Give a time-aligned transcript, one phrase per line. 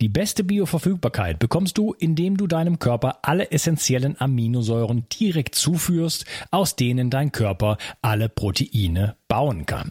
[0.00, 6.76] Die beste Bioverfügbarkeit bekommst du, indem du deinem Körper alle essentiellen Aminosäuren direkt zuführst, aus
[6.76, 9.90] denen dein Körper alle Proteine bauen kann.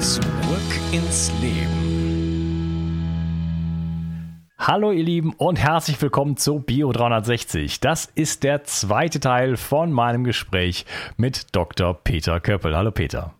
[0.00, 0.22] Zurück
[0.92, 1.88] ins Leben.
[4.56, 7.80] Hallo ihr Lieben und herzlich willkommen zu Bio 360.
[7.80, 11.94] Das ist der zweite Teil von meinem Gespräch mit Dr.
[11.94, 12.76] Peter Köppel.
[12.76, 13.34] Hallo Peter.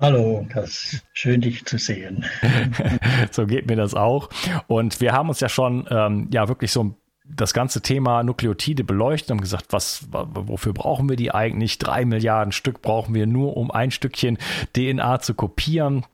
[0.00, 2.24] Hallo, das ist schön dich zu sehen.
[3.30, 4.28] so geht mir das auch.
[4.66, 6.96] Und wir haben uns ja schon ähm, ja wirklich so ein
[7.36, 11.78] das ganze Thema Nukleotide beleuchtet und gesagt, was, wofür brauchen wir die eigentlich?
[11.78, 14.38] Drei Milliarden Stück brauchen wir nur, um ein Stückchen
[14.74, 16.04] DNA zu kopieren.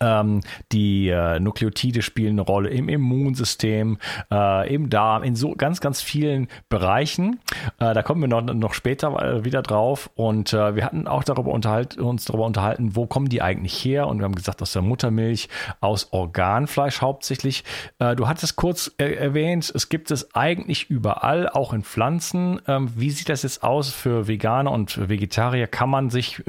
[0.00, 0.40] Ähm,
[0.72, 3.98] die äh, Nukleotide spielen eine Rolle im Immunsystem,
[4.30, 7.40] äh, im Darm, in so ganz, ganz vielen Bereichen.
[7.78, 10.10] Äh, da kommen wir noch, noch später äh, wieder drauf.
[10.14, 14.06] Und äh, wir hatten auch darüber unterhalten, uns darüber unterhalten, wo kommen die eigentlich her?
[14.06, 15.48] Und wir haben gesagt, aus der Muttermilch,
[15.80, 17.64] aus Organfleisch hauptsächlich.
[17.98, 22.60] Äh, du hattest kurz erwähnt, es gibt es eigentlich überall, auch in Pflanzen.
[22.66, 25.66] Ähm, wie sieht das jetzt aus für Veganer und Vegetarier?
[25.66, 26.42] Kann man sich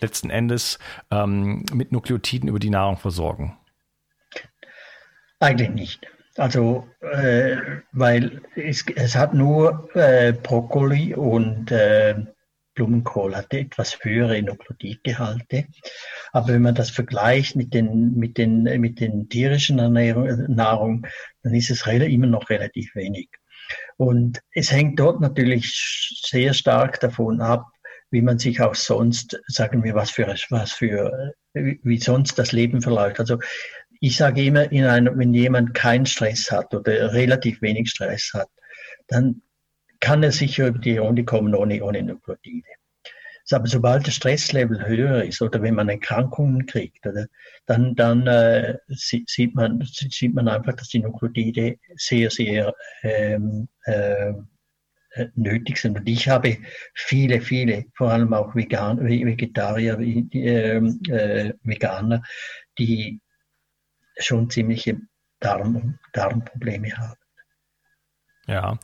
[0.00, 0.78] letzten Endes
[1.10, 3.56] ähm, mit Nukleotiden über die Nahrung Nahrung versorgen?
[5.38, 6.06] Eigentlich nicht.
[6.36, 7.56] Also, äh,
[7.92, 12.14] weil es, es, hat nur äh, Brokkoli und äh,
[12.74, 15.66] Blumenkohl hatte etwas höhere Nukleotidgehalte.
[16.32, 21.06] Aber wenn man das vergleicht mit den, mit den, mit den tierischen Ernährung, Nahrung,
[21.42, 23.28] dann ist es immer noch relativ wenig.
[23.96, 27.66] Und es hängt dort natürlich sehr stark davon ab,
[28.10, 32.80] wie man sich auch sonst, sagen wir, was für, was für, wie sonst das Leben
[32.82, 33.20] verläuft.
[33.20, 33.38] Also
[34.00, 38.48] ich sage immer, in einem, wenn jemand keinen Stress hat oder relativ wenig Stress hat,
[39.06, 39.42] dann
[40.00, 42.66] kann er sicher über die Runde kommen ohne, ohne Nukleotide.
[43.50, 47.26] Aber sobald das Stresslevel höher ist oder wenn man Erkrankungen kriegt, oder,
[47.66, 54.30] dann, dann äh, sieht, man, sieht man einfach, dass die Nukleotide sehr, sehr ähm, äh,
[54.30, 54.34] äh,
[55.34, 55.98] nötig sind.
[55.98, 56.58] Und ich habe
[56.94, 62.22] viele, viele, vor allem auch Vegan, Vegetarier, äh, äh, Veganer,
[62.78, 63.20] die
[64.18, 64.98] schon ziemliche
[65.40, 67.16] Darm, Darmprobleme haben.
[68.48, 68.78] Ja,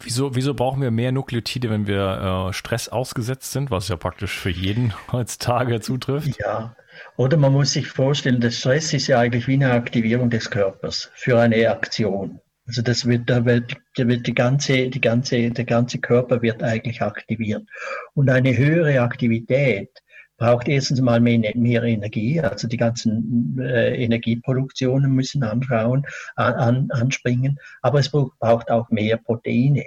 [0.00, 4.38] wieso, wieso brauchen wir mehr Nukleotide, wenn wir äh, Stress ausgesetzt sind, was ja praktisch
[4.38, 6.38] für jeden heutzutage zutrifft?
[6.38, 6.76] Ja,
[7.16, 11.10] oder man muss sich vorstellen, der Stress ist ja eigentlich wie eine Aktivierung des Körpers
[11.14, 12.40] für eine Aktion.
[12.68, 16.62] Also das wird, da wird, da wird die ganze, die ganze, der ganze Körper wird
[16.62, 17.66] eigentlich aktiviert.
[18.14, 19.88] Und eine höhere Aktivität
[20.36, 26.06] braucht erstens mal mehr, mehr Energie, also die ganzen äh, Energieproduktionen müssen anschauen,
[26.36, 29.86] an, anspringen, aber es braucht auch mehr Proteine.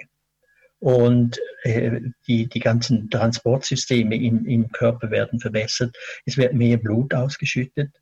[0.82, 5.96] und äh, die, die ganzen Transportsysteme im, im Körper werden verbessert.
[6.26, 7.92] Es wird mehr Blut ausgeschüttet.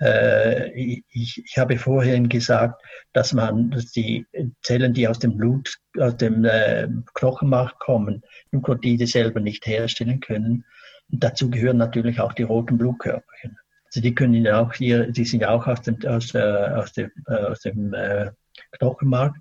[0.00, 4.26] Äh, ich, ich habe vorhin gesagt, dass man, dass die
[4.62, 8.22] Zellen, die aus dem Blut, aus dem äh, Knochenmark kommen,
[8.52, 10.64] Nuklotide selber nicht herstellen können.
[11.10, 13.58] Und dazu gehören natürlich auch die roten Blutkörperchen.
[13.86, 17.10] Also die können auch hier, die sind ja auch aus dem, aus, äh, aus dem,
[17.26, 18.30] äh, aus dem äh,
[18.72, 19.34] Knochenmark.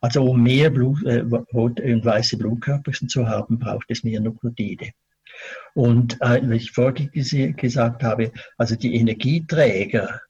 [0.00, 1.24] Also um mehr Blut, äh,
[1.54, 4.90] rot und weiße Blutkörperchen zu haben, braucht es mehr Nuklotide.
[5.74, 7.10] Und äh, wie ich vorhin
[7.56, 10.20] gesagt habe, also die Energieträger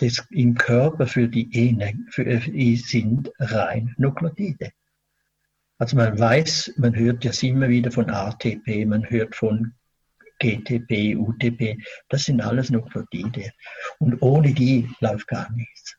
[0.00, 4.70] des, im Körper für die Energie für, äh, sind rein Nuklotide.
[5.78, 9.74] Also man weiß, man hört ja immer wieder von ATP, man hört von
[10.40, 13.52] GTP, UTP, das sind alles Nuklotide.
[13.98, 15.96] Und ohne die läuft gar nichts.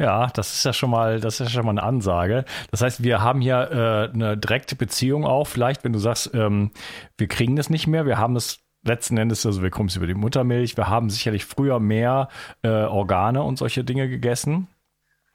[0.00, 2.46] Ja, das ist ja schon mal, das ist ja schon mal eine Ansage.
[2.70, 5.46] Das heißt, wir haben hier äh, eine direkte Beziehung auch.
[5.46, 6.70] Vielleicht, wenn du sagst, ähm,
[7.18, 10.06] wir kriegen das nicht mehr, wir haben es letzten Endes, also wir kommen es über
[10.06, 10.78] die Muttermilch.
[10.78, 12.30] Wir haben sicherlich früher mehr
[12.62, 14.68] äh, Organe und solche Dinge gegessen.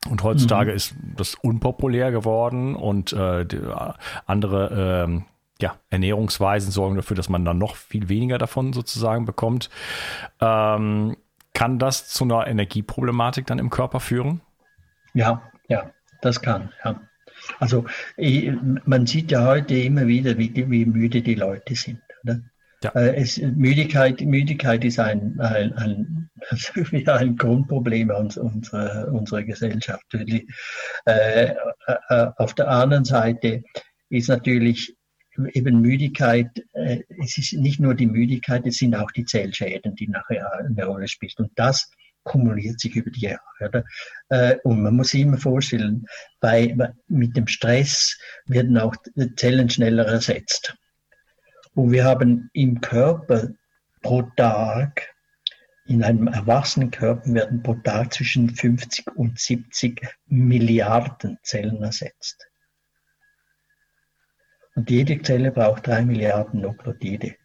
[0.09, 0.77] Und heutzutage mhm.
[0.77, 3.93] ist das unpopulär geworden und äh, äh,
[4.25, 5.25] andere ähm,
[5.61, 9.69] ja, Ernährungsweisen sorgen dafür, dass man dann noch viel weniger davon sozusagen bekommt.
[10.41, 11.17] Ähm,
[11.53, 14.41] kann das zu einer Energieproblematik dann im Körper führen?
[15.15, 15.91] Ja, ja,
[16.21, 16.71] das kann.
[16.83, 17.01] Ja.
[17.59, 17.85] Also
[18.17, 18.51] ich,
[18.85, 22.01] man sieht ja heute immer wieder, wie, wie müde die Leute sind.
[22.23, 22.41] Oder?
[22.83, 22.91] Ja.
[22.91, 26.29] Äh, es, Müdigkeit, Müdigkeit ist ein, ein, ein,
[27.07, 30.03] ein Grundproblem unserer, unserer Gesellschaft.
[30.13, 30.43] Äh,
[31.05, 33.63] äh, auf der anderen Seite
[34.09, 34.95] ist natürlich
[35.53, 40.07] eben Müdigkeit, äh, es ist nicht nur die Müdigkeit, es sind auch die Zellschäden, die
[40.07, 41.31] nachher eine Rolle spielen.
[41.37, 41.89] Und das
[42.25, 43.39] kumuliert sich über die Jahre.
[43.61, 43.85] Oder?
[44.29, 46.05] Äh, und man muss sich immer vorstellen,
[46.41, 46.75] bei,
[47.07, 48.95] mit dem Stress werden auch
[49.37, 50.75] Zellen schneller ersetzt.
[51.73, 53.49] Und wir haben im Körper
[54.01, 55.13] pro Tag,
[55.87, 62.47] in einem erwachsenen Körper werden pro Tag zwischen 50 und 70 Milliarden Zellen ersetzt.
[64.75, 67.35] Und jede Zelle braucht drei Milliarden Nuklotide.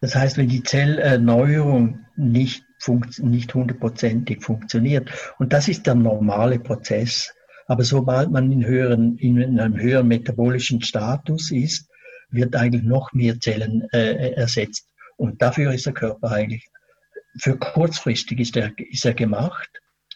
[0.00, 7.32] Das heißt, wenn die Zellerneuerung nicht, nicht hundertprozentig funktioniert, und das ist der normale Prozess,
[7.66, 11.88] aber sobald man in, höheren, in einem höheren metabolischen Status ist,
[12.30, 14.88] wird eigentlich noch mehr Zellen äh, ersetzt.
[15.16, 16.68] Und dafür ist der Körper eigentlich,
[17.38, 19.68] für kurzfristig ist er, ist er gemacht.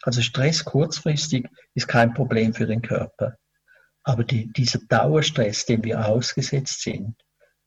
[0.03, 3.35] Also Stress kurzfristig ist kein Problem für den Körper.
[4.03, 7.15] Aber die, dieser Dauerstress, dem wir ausgesetzt sind,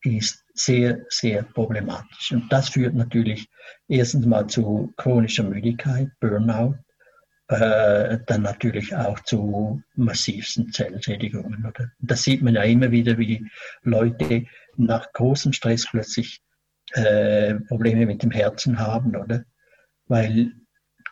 [0.03, 2.31] ist sehr, sehr problematisch.
[2.31, 3.49] Und das führt natürlich
[3.87, 6.75] erstens mal zu chronischer Müdigkeit, Burnout,
[7.47, 11.65] äh, dann natürlich auch zu massivsten Zellschädigungen.
[11.65, 11.91] Oder?
[11.99, 13.45] Das sieht man ja immer wieder, wie
[13.83, 14.45] Leute
[14.75, 16.41] nach großem Stress plötzlich
[16.93, 19.45] äh, Probleme mit dem Herzen haben, oder?
[20.07, 20.51] Weil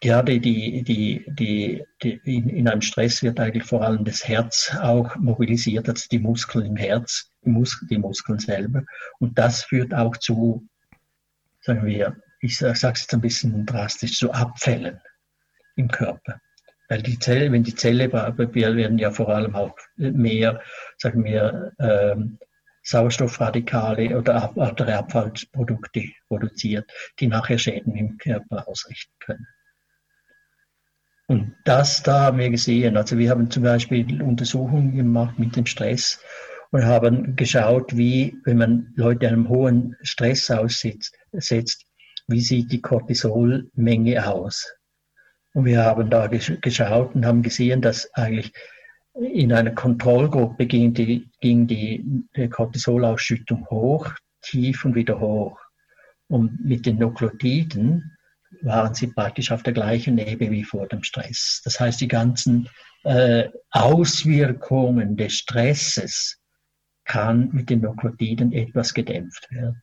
[0.01, 4.75] gerade die, die, die, die in, in, einem Stress wird eigentlich vor allem das Herz
[4.81, 8.83] auch mobilisiert, also die Muskeln im Herz, die, Mus die Muskeln selber.
[9.19, 10.68] Und das führt auch zu,
[11.62, 15.00] sagen wir, ich sage es jetzt ein bisschen drastisch, zu Abfällen
[15.75, 16.42] im Körper.
[16.89, 20.62] Weil die Zelle, wenn die Zelle, wir werden ja vor allem auch mehr,
[20.98, 22.39] sagen wir, ähm,
[22.83, 29.48] Sauerstoffradikale oder andere Abfallprodukte produziert, die nachher Schäden im Körper ausrichten können.
[31.31, 32.97] Und das da haben wir gesehen.
[32.97, 36.19] Also wir haben zum Beispiel Untersuchungen gemacht mit dem Stress
[36.71, 41.15] und haben geschaut, wie, wenn man Leute einem hohen Stress aussetzt,
[42.27, 44.73] wie sieht die Cortisolmenge aus.
[45.53, 48.51] Und wir haben da geschaut und haben gesehen, dass eigentlich
[49.13, 54.11] in einer Kontrollgruppe ging die, ging die, Cortisolausschüttung hoch,
[54.41, 55.57] tief und wieder hoch.
[56.27, 58.17] Und mit den Nukleotiden
[58.62, 61.62] waren sie praktisch auf der gleichen Ebene wie vor dem Stress.
[61.63, 62.70] Das heißt, die ganzen
[63.03, 66.39] äh, Auswirkungen des Stresses
[67.06, 69.82] kann mit den Nukleotiden etwas gedämpft werden.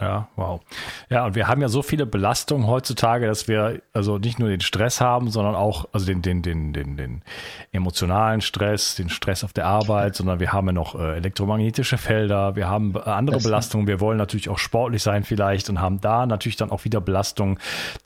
[0.00, 0.60] Ja, wow.
[1.08, 4.60] Ja, und wir haben ja so viele Belastungen heutzutage, dass wir also nicht nur den
[4.60, 7.22] Stress haben, sondern auch also den den den den, den
[7.70, 12.56] emotionalen Stress, den Stress auf der Arbeit, sondern wir haben ja noch äh, elektromagnetische Felder,
[12.56, 16.26] wir haben andere das Belastungen, wir wollen natürlich auch sportlich sein vielleicht und haben da
[16.26, 17.60] natürlich dann auch wieder Belastungen.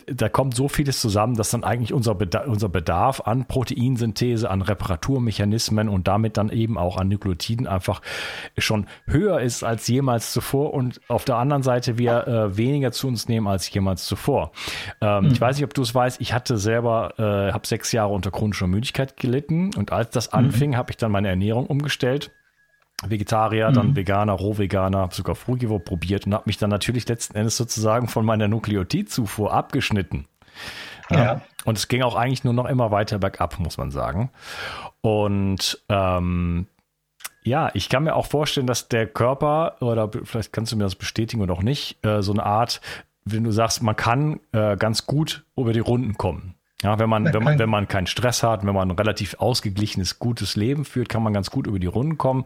[0.07, 4.61] Da kommt so vieles zusammen, dass dann eigentlich unser Bedarf, unser Bedarf an Proteinsynthese, an
[4.61, 8.02] Reparaturmechanismen und damit dann eben auch an Nukleotiden einfach
[8.59, 12.92] schon höher ist als jemals zuvor und auf der anderen Seite Seite wir äh, weniger
[12.92, 14.52] zu uns nehmen als jemals zuvor.
[15.00, 15.30] Ähm, mhm.
[15.32, 18.30] Ich weiß nicht, ob du es weißt, ich hatte selber, äh, habe sechs Jahre unter
[18.30, 20.38] chronischer Müdigkeit gelitten und als das mhm.
[20.38, 22.30] anfing, habe ich dann meine Ernährung umgestellt.
[23.06, 23.75] Vegetarier, mhm.
[23.75, 28.08] dann Veganer, Rohveganer, habe sogar Frugivore probiert und habe mich dann natürlich letzten Endes sozusagen
[28.08, 30.26] von meiner Nukleotidzufuhr abgeschnitten.
[31.11, 31.23] Ja.
[31.23, 31.40] ja.
[31.64, 34.30] Und es ging auch eigentlich nur noch immer weiter bergab, muss man sagen.
[35.00, 36.66] Und ähm,
[37.42, 40.97] ja, ich kann mir auch vorstellen, dass der Körper, oder vielleicht kannst du mir das
[40.97, 42.80] bestätigen oder auch nicht, äh, so eine Art,
[43.25, 46.54] wenn du sagst, man kann äh, ganz gut über die Runden kommen.
[46.82, 50.20] Ja, wenn man, wenn man, wenn man keinen Stress hat, wenn man ein relativ ausgeglichenes,
[50.20, 52.44] gutes Leben führt, kann man ganz gut über die Runden kommen.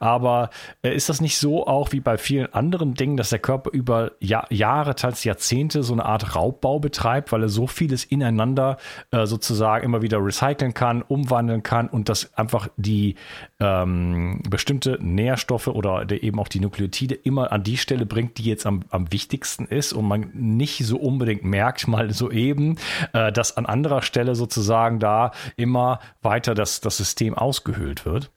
[0.00, 0.48] Aber
[0.82, 4.12] äh, ist das nicht so auch wie bei vielen anderen Dingen, dass der Körper über
[4.20, 8.78] Jahr, Jahre, teils Jahrzehnte so eine Art Raubbau betreibt, weil er so vieles ineinander
[9.10, 13.16] äh, sozusagen immer wieder recyceln kann, umwandeln kann und dass einfach die
[13.60, 18.64] ähm, bestimmte Nährstoffe oder eben auch die Nukleotide immer an die Stelle bringt, die jetzt
[18.64, 22.76] am, am wichtigsten ist und man nicht so unbedingt merkt, mal so eben,
[23.12, 28.30] äh, dass an anderer Stelle sozusagen da immer weiter das, das System ausgehöhlt wird?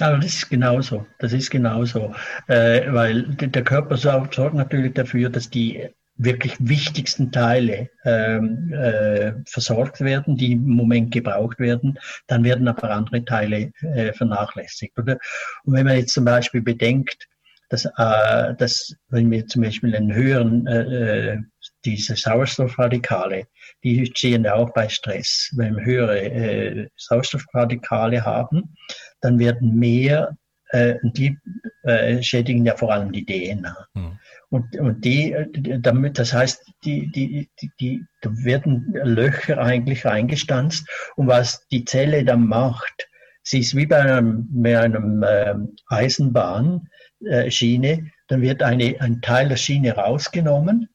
[0.00, 1.06] Also das ist genauso.
[1.18, 2.14] Das ist genauso.
[2.48, 9.32] Äh, weil der Körper sorgt, sorgt natürlich dafür, dass die wirklich wichtigsten Teile ähm, äh,
[9.46, 14.98] versorgt werden, die im Moment gebraucht werden, dann werden aber andere Teile äh, vernachlässigt.
[14.98, 15.18] Oder?
[15.64, 17.28] Und wenn man jetzt zum Beispiel bedenkt,
[17.68, 21.38] dass, äh, dass wenn wir zum Beispiel einen höheren, äh, äh
[21.84, 23.46] diese Sauerstoffradikale,
[23.82, 25.50] die stehen ja auch bei Stress.
[25.56, 28.74] Wenn wir höhere äh, Sauerstoffradikale haben,
[29.20, 30.36] dann werden mehr,
[30.70, 31.36] äh, die
[31.82, 33.76] äh, schädigen ja vor allem die DNA.
[33.94, 34.18] Mhm.
[34.50, 35.34] Und, und die,
[35.80, 40.88] damit, das heißt, die, die, die, die, da werden Löcher eigentlich reingestanzt.
[41.16, 43.08] Und was die Zelle dann macht,
[43.42, 45.54] sie ist wie bei einem, bei einem äh,
[45.88, 50.88] Eisenbahnschiene, äh, dann wird eine, ein Teil der Schiene rausgenommen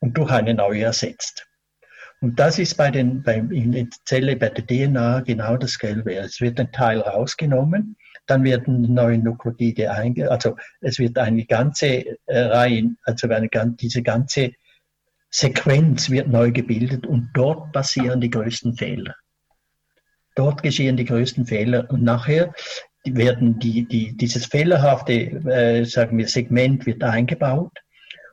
[0.00, 1.46] und durch eine neue ersetzt.
[2.22, 6.14] Und das ist bei den, bei, in der Zelle, bei der DNA genau das Gelbe.
[6.16, 12.18] Es wird ein Teil rausgenommen, dann werden neue Nukleotide einge, also es wird eine ganze
[12.26, 13.48] äh, Reihe, also eine,
[13.80, 14.52] diese ganze
[15.30, 19.14] Sequenz wird neu gebildet und dort passieren die größten Fehler.
[20.34, 22.52] Dort geschehen die größten Fehler und nachher
[23.04, 27.72] werden die, die, dieses fehlerhafte, äh, sagen wir, Segment wird eingebaut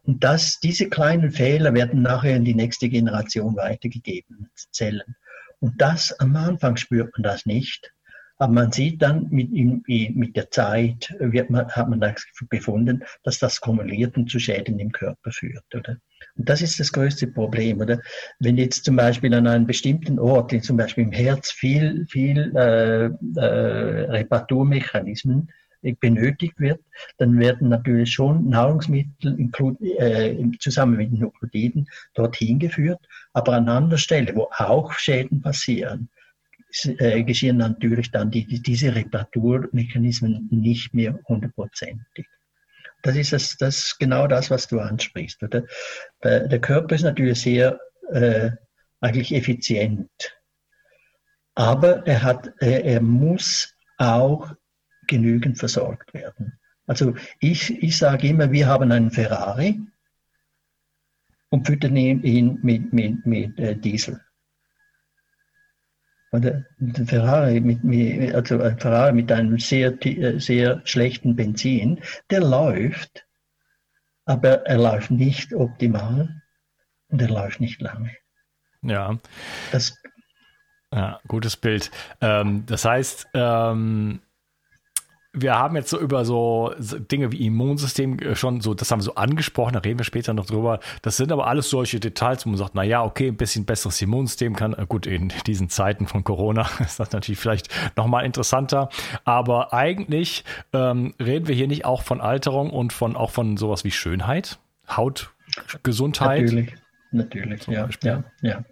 [0.07, 5.15] und das, diese kleinen Fehler werden nachher in die nächste Generation weitergegeben, Zellen.
[5.59, 7.91] Und das, am Anfang spürt man das nicht.
[8.37, 11.13] Aber man sieht dann mit, mit der Zeit,
[11.49, 15.65] man, hat man das gefunden, dass das kumuliert und zu Schäden im Körper führt.
[15.75, 15.97] Oder?
[16.37, 17.81] Und das ist das größte Problem.
[17.81, 17.99] Oder?
[18.39, 23.05] Wenn jetzt zum Beispiel an einem bestimmten Ort, zum Beispiel im Herz, viel, viel äh,
[23.05, 25.49] äh, Reparaturmechanismen
[25.99, 26.81] benötigt wird,
[27.17, 29.49] dann werden natürlich schon Nahrungsmittel
[29.97, 32.99] äh, zusammen mit den Nukleotiden dorthin geführt.
[33.33, 36.09] Aber an anderer Stelle, wo auch Schäden passieren,
[36.83, 42.27] äh, geschehen natürlich dann die, die, diese Reparaturmechanismen nicht mehr hundertprozentig.
[43.03, 45.41] Das ist das, das genau das, was du ansprichst.
[45.43, 45.63] Oder?
[46.23, 47.79] Der Körper ist natürlich sehr
[48.11, 48.49] äh,
[48.99, 50.09] eigentlich effizient,
[51.57, 54.53] aber er hat, er, er muss auch
[55.07, 56.59] genügend versorgt werden.
[56.85, 59.79] Also ich, ich sage immer, wir haben einen Ferrari
[61.49, 64.21] und füttern ihn mit, mit, mit äh, Diesel.
[66.31, 72.41] Und ein Ferrari mit, also ein Ferrari mit einem sehr, äh, sehr schlechten Benzin, der
[72.41, 73.25] läuft,
[74.25, 76.41] aber er läuft nicht optimal
[77.07, 78.11] und er läuft nicht lange.
[78.81, 79.17] Ja.
[79.71, 79.97] Das,
[80.93, 81.91] ja, gutes Bild.
[82.21, 84.21] Ähm, das heißt, ähm,
[85.41, 89.03] wir haben jetzt so über so Dinge wie Immunsystem äh, schon so, das haben wir
[89.03, 90.79] so angesprochen, da reden wir später noch drüber.
[91.01, 94.01] Das sind aber alles solche Details, wo man sagt, na ja, okay, ein bisschen besseres
[94.01, 98.89] Immunsystem kann, äh, gut, in diesen Zeiten von Corona ist das natürlich vielleicht nochmal interessanter.
[99.25, 103.83] Aber eigentlich ähm, reden wir hier nicht auch von Alterung und von auch von sowas
[103.83, 106.41] wie Schönheit, Hautgesundheit.
[106.41, 106.73] Natürlich,
[107.11, 108.63] natürlich, ja, ja, ja.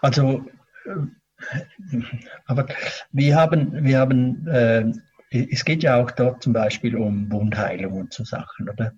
[0.00, 0.44] Also,
[0.86, 1.98] äh,
[2.46, 2.66] aber
[3.12, 4.92] wir haben, wir haben äh,
[5.34, 8.92] es geht ja auch dort zum Beispiel um Wundheilung und so Sachen, oder?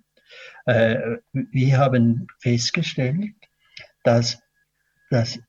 [0.65, 3.33] Äh, wir haben festgestellt,
[4.03, 4.39] dass,
[5.09, 5.39] dass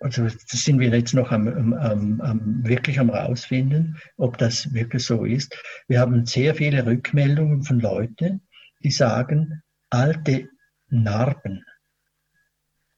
[0.00, 5.04] also das sind wir jetzt noch am, am, am, wirklich am rausfinden, ob das wirklich
[5.04, 5.56] so ist.
[5.86, 8.42] Wir haben sehr viele Rückmeldungen von Leuten,
[8.82, 10.48] die sagen, alte
[10.88, 11.64] Narben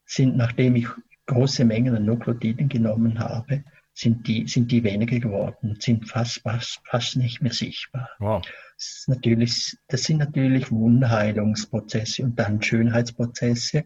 [0.07, 0.89] sind, nachdem ich
[1.27, 3.65] große Mengen an Nukleotiden genommen habe,
[3.99, 8.09] sind die, sind die weniger geworden, sind fast, fast, fast nicht mehr sichtbar.
[8.21, 8.47] Wow.
[8.77, 13.85] Das, natürlich, das sind natürlich Wundheilungsprozesse und dann Schönheitsprozesse.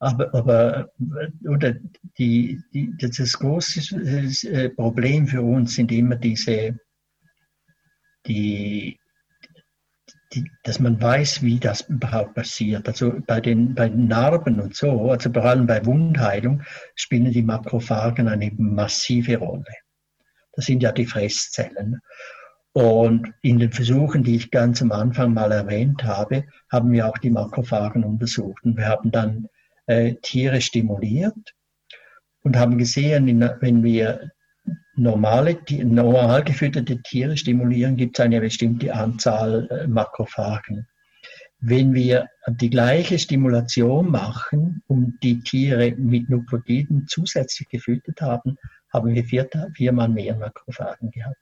[0.00, 0.90] Aber, aber
[1.46, 1.76] oder
[2.18, 3.96] die, die, das große
[4.48, 6.80] äh, Problem für uns sind immer diese,
[8.26, 8.98] die,
[10.32, 12.86] die, dass man weiß, wie das überhaupt passiert.
[12.88, 16.62] Also bei den, bei den Narben und so, also vor allem bei Wundheilung,
[16.94, 19.64] spielen die Makrophagen eine massive Rolle.
[20.52, 22.00] Das sind ja die Fresszellen.
[22.72, 27.18] Und in den Versuchen, die ich ganz am Anfang mal erwähnt habe, haben wir auch
[27.18, 28.62] die Makrophagen untersucht.
[28.62, 29.48] Und wir haben dann
[29.86, 31.54] äh, Tiere stimuliert
[32.42, 34.30] und haben gesehen, in, wenn wir
[34.94, 40.86] normale, normal gefütterte Tiere stimulieren, gibt es eine bestimmte Anzahl äh, Makrophagen.
[41.60, 48.56] Wenn wir die gleiche Stimulation machen und die Tiere mit Nukleotiden zusätzlich gefüttert haben,
[48.92, 51.36] haben wir vier, viermal mehr Makrophagen gehabt.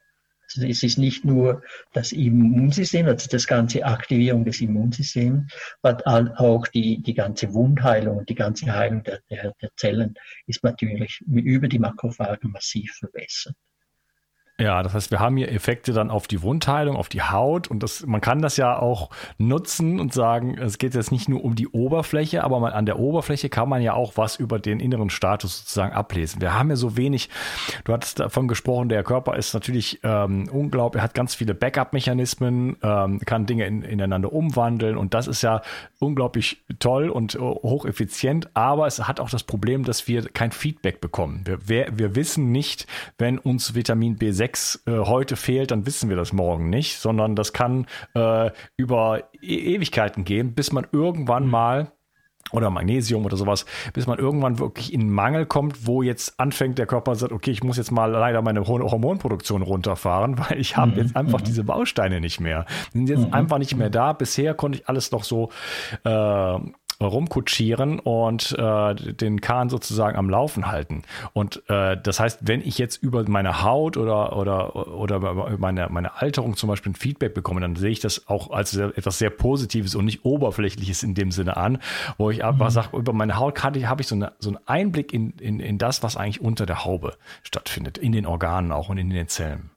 [0.54, 1.62] Also es ist nicht nur
[1.92, 5.52] das Immunsystem, also das ganze Aktivierung des Immunsystems,
[5.82, 10.14] sondern auch die, die ganze Wundheilung und die ganze Heilung der, der, der Zellen
[10.46, 13.54] ist natürlich über die Makrophagen massiv verbessert.
[14.60, 17.80] Ja, das heißt, wir haben hier Effekte dann auf die Wundheilung, auf die Haut und
[17.80, 21.54] das, man kann das ja auch nutzen und sagen, es geht jetzt nicht nur um
[21.54, 25.10] die Oberfläche, aber man, an der Oberfläche kann man ja auch was über den inneren
[25.10, 26.40] Status sozusagen ablesen.
[26.40, 27.30] Wir haben ja so wenig,
[27.84, 32.78] du hattest davon gesprochen, der Körper ist natürlich ähm, unglaublich, er hat ganz viele Backup-Mechanismen,
[32.82, 35.62] ähm, kann Dinge in, ineinander umwandeln und das ist ja
[36.00, 41.00] unglaublich toll und äh, hocheffizient, aber es hat auch das Problem, dass wir kein Feedback
[41.00, 41.42] bekommen.
[41.44, 42.88] Wir, wir, wir wissen nicht,
[43.18, 47.36] wenn uns Vitamin B6 6 äh, heute fehlt, dann wissen wir das morgen nicht, sondern
[47.36, 51.50] das kann äh, über e Ewigkeiten gehen, bis man irgendwann mhm.
[51.50, 51.92] mal
[52.50, 56.86] oder Magnesium oder sowas, bis man irgendwann wirklich in Mangel kommt, wo jetzt anfängt der
[56.86, 60.98] Körper sagt, okay, ich muss jetzt mal leider meine Hormonproduktion runterfahren, weil ich habe mhm.
[60.98, 61.44] jetzt einfach mhm.
[61.44, 62.64] diese Bausteine nicht mehr.
[62.94, 63.34] Die sind jetzt mhm.
[63.34, 64.14] einfach nicht mehr da.
[64.14, 65.50] Bisher konnte ich alles noch so
[66.04, 66.58] äh,
[67.00, 71.02] rumkutschieren und äh, den Kahn sozusagen am Laufen halten.
[71.32, 76.20] Und äh, das heißt, wenn ich jetzt über meine Haut oder, oder, oder meine, meine
[76.20, 79.94] Alterung zum Beispiel ein Feedback bekomme, dann sehe ich das auch als etwas sehr Positives
[79.94, 81.78] und nicht Oberflächliches in dem Sinne an,
[82.16, 82.72] wo ich einfach mhm.
[82.72, 86.02] sage, über meine Haut habe ich so, eine, so einen Einblick in, in, in das,
[86.02, 89.70] was eigentlich unter der Haube stattfindet, in den Organen auch und in den Zellen.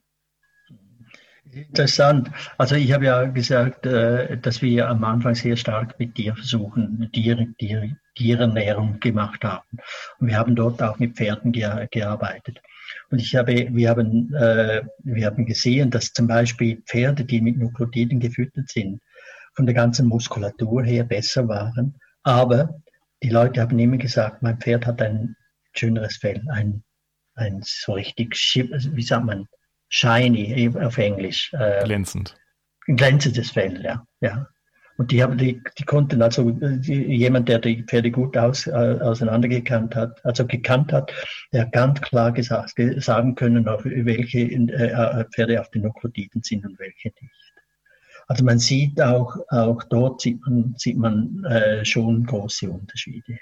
[1.54, 2.32] Interessant.
[2.58, 7.54] Also ich habe ja gesagt, äh, dass wir am Anfang sehr stark mit Tierversuchen, Tier,
[7.58, 9.68] Tier, Tierernährung gemacht haben.
[10.20, 12.62] Und wir haben dort auch mit Pferden gearbeitet.
[13.10, 17.58] Und ich habe, wir haben, äh, wir haben gesehen, dass zum Beispiel Pferde, die mit
[17.58, 19.02] Nukleotiden gefüttert sind,
[19.54, 21.96] von der ganzen Muskulatur her besser waren.
[22.24, 22.82] Aber
[23.24, 25.36] die Leute haben immer gesagt, mein Pferd hat ein
[25.74, 26.84] schöneres Fell, ein,
[27.36, 29.48] ein so richtig, wie sagt man,
[29.91, 31.54] shiny auf Englisch.
[31.54, 32.36] Äh, Glänzend.
[32.88, 34.04] Glänzendes Fell, ja.
[34.21, 34.47] ja.
[34.97, 38.71] Und die haben, die, die konnten also die, jemand, der die Pferde gut aus, äh,
[38.71, 41.12] auseinandergekannt hat, also gekannt hat,
[41.51, 46.65] der ganz klar gesagt, sagen können, auf welche äh, äh, Pferde auf den Nukleotiden sind
[46.65, 47.54] und welche nicht.
[48.27, 53.39] Also man sieht auch, auch dort sieht man, sieht man äh, schon große Unterschiede.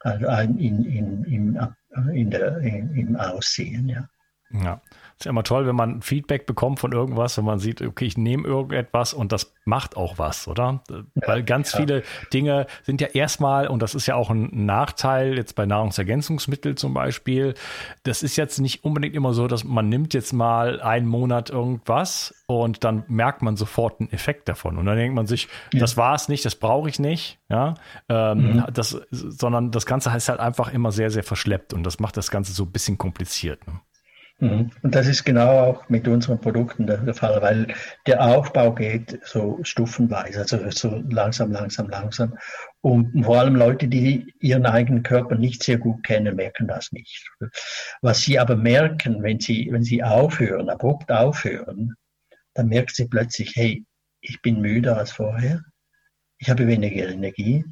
[0.00, 1.68] Also in, in, in,
[2.12, 4.08] in der, in, im Aussehen, ja.
[4.52, 4.82] Ja.
[5.22, 8.44] Ist immer toll, wenn man Feedback bekommt von irgendwas, wenn man sieht, okay, ich nehme
[8.44, 10.82] irgendetwas und das macht auch was, oder?
[11.14, 11.78] Weil ganz ja.
[11.78, 16.76] viele Dinge sind ja erstmal, und das ist ja auch ein Nachteil jetzt bei Nahrungsergänzungsmitteln
[16.76, 17.54] zum Beispiel,
[18.02, 22.34] das ist jetzt nicht unbedingt immer so, dass man nimmt jetzt mal einen Monat irgendwas
[22.46, 24.76] und dann merkt man sofort einen Effekt davon.
[24.76, 25.78] Und dann denkt man sich, ja.
[25.78, 27.74] das war es nicht, das brauche ich nicht, ja.
[28.08, 28.64] Ähm, mhm.
[28.74, 32.32] das, sondern das Ganze ist halt einfach immer sehr, sehr verschleppt und das macht das
[32.32, 33.64] Ganze so ein bisschen kompliziert.
[33.68, 33.80] Ne?
[34.38, 34.70] Mhm.
[34.82, 37.74] Und das ist genau auch mit unseren Produkten der, Fall, weil
[38.06, 42.36] der Aufbau geht so stufenweise, also so langsam, langsam, langsam.
[42.80, 47.30] Und vor allem Leute, die ihren eigenen Körper nicht sehr gut kennen, merken das nicht.
[48.00, 51.94] Was sie aber merken, wenn sie, wenn sie aufhören, abrupt aufhören,
[52.54, 53.84] dann merken sie plötzlich, hey,
[54.20, 55.62] ich bin müder als vorher,
[56.38, 57.64] ich habe weniger Energie,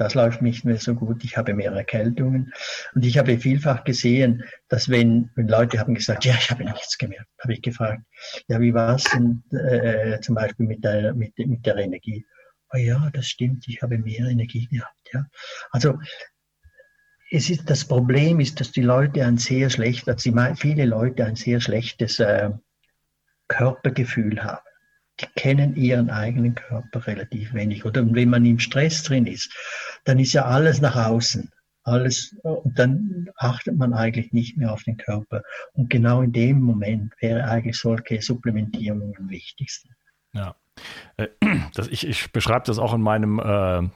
[0.00, 2.54] das läuft nicht mehr so gut, ich habe mehr Erkältungen.
[2.94, 6.96] Und ich habe vielfach gesehen, dass wenn, wenn Leute haben gesagt, ja, ich habe nichts
[6.96, 8.02] gemerkt, habe ich gefragt,
[8.48, 12.24] ja, wie war es denn äh, zum Beispiel mit der, mit, mit der Energie?
[12.72, 15.10] Oh ja, das stimmt, ich habe mehr Energie gehabt.
[15.12, 15.26] Ja.
[15.70, 15.98] Also
[17.30, 21.60] es ist, das Problem ist, dass die Leute ein sehr schlechtes, viele Leute ein sehr
[21.60, 22.48] schlechtes äh,
[23.48, 24.69] Körpergefühl haben
[25.20, 27.84] die kennen ihren eigenen Körper relativ wenig.
[27.84, 29.52] Oder wenn man im Stress drin ist,
[30.04, 31.50] dann ist ja alles nach außen.
[31.82, 35.42] Alles, und dann achtet man eigentlich nicht mehr auf den Körper.
[35.72, 39.94] Und genau in dem Moment wäre eigentlich solche Supplementierung am wichtigsten.
[40.32, 40.56] Ja.
[41.16, 41.28] Äh,
[41.74, 43.88] das, ich, ich beschreibe das auch in meinem äh,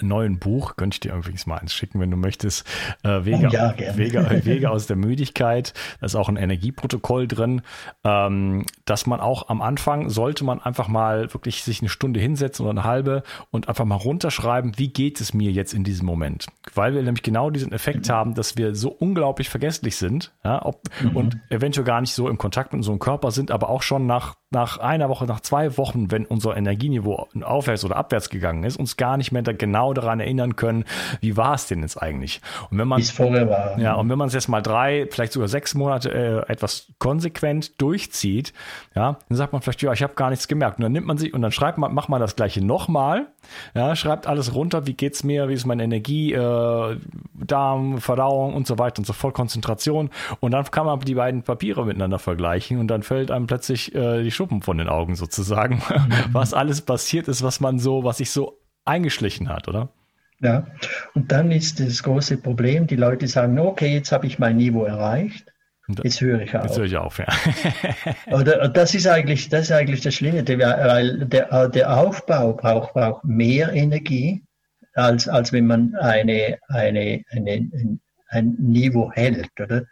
[0.00, 2.66] neuen Buch, könnte ich dir übrigens mal eins schicken, wenn du möchtest,
[3.02, 5.72] äh, Wege, oh ja, Wege, Wege aus der Müdigkeit.
[6.00, 7.62] Da ist auch ein Energieprotokoll drin,
[8.04, 12.64] ähm, dass man auch am Anfang sollte man einfach mal wirklich sich eine Stunde hinsetzen
[12.64, 16.46] oder eine halbe und einfach mal runterschreiben, wie geht es mir jetzt in diesem Moment?
[16.74, 18.12] Weil wir nämlich genau diesen Effekt mhm.
[18.12, 21.16] haben, dass wir so unglaublich vergesslich sind ja, ob, mhm.
[21.16, 24.34] und eventuell gar nicht so im Kontakt mit unserem Körper sind, aber auch schon nach
[24.50, 28.96] nach einer Woche, nach zwei Wochen, wenn unser Energieniveau aufwärts oder abwärts gegangen ist, uns
[28.96, 30.84] gar nicht mehr da genau daran erinnern können,
[31.20, 32.40] wie war es denn jetzt eigentlich?
[32.70, 33.78] Und wenn man es vorher war.
[33.78, 37.80] Ja, und wenn man es jetzt mal drei, vielleicht sogar sechs Monate äh, etwas konsequent
[37.80, 38.52] durchzieht,
[38.94, 40.78] ja, dann sagt man vielleicht, ja, ich habe gar nichts gemerkt.
[40.78, 43.26] Und dann nimmt man sich und dann schreibt man, macht man das gleiche nochmal,
[43.74, 46.96] ja, schreibt alles runter, wie geht's mir, wie ist meine Energie, äh,
[47.34, 50.10] Darm, Verdauung und so weiter und so fort, Konzentration.
[50.40, 54.22] Und dann kann man die beiden Papiere miteinander vergleichen und dann fällt einem plötzlich äh,
[54.22, 56.12] die Schuppen von den Augen sozusagen, mhm.
[56.32, 59.90] was alles passiert ist, was man so, was sich so eingeschlichen hat, oder?
[60.40, 60.66] Ja,
[61.14, 64.84] und dann ist das große Problem, die Leute sagen, okay, jetzt habe ich mein Niveau
[64.84, 65.46] erreicht,
[66.02, 66.64] jetzt höre ich auf.
[66.64, 67.26] Jetzt höre ich auf, ja.
[68.36, 73.24] Oder, das ist eigentlich, das ist eigentlich das Schlimme, weil der, der Aufbau braucht, braucht
[73.24, 74.42] mehr Energie,
[74.94, 79.84] als, als wenn man eine, eine, eine, ein Niveau hält, oder?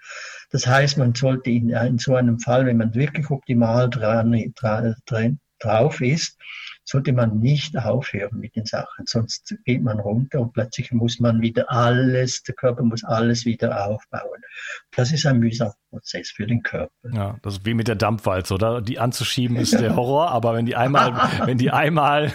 [0.50, 5.38] Das heißt, man sollte in, in so einem Fall, wenn man wirklich optimal dran, dran,
[5.58, 6.38] drauf ist,
[6.84, 11.40] sollte man nicht aufhören mit den Sachen, sonst geht man runter und plötzlich muss man
[11.40, 14.42] wieder alles, der Körper muss alles wieder aufbauen.
[14.94, 16.90] Das ist ein mühsamer Prozess für den Körper.
[17.12, 18.80] Ja, das ist wie mit der Dampfwalze, oder?
[18.80, 21.12] Die anzuschieben ist der Horror, aber wenn die einmal,
[21.46, 22.32] wenn die einmal,